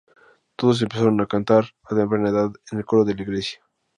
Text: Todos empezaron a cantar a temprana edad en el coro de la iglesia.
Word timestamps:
Todos 0.55 0.81
empezaron 0.81 1.21
a 1.21 1.27
cantar 1.27 1.63
a 1.83 1.93
temprana 1.95 2.29
edad 2.29 2.49
en 2.71 2.79
el 2.79 2.85
coro 2.85 3.05
de 3.05 3.13
la 3.13 3.21
iglesia. 3.21 3.61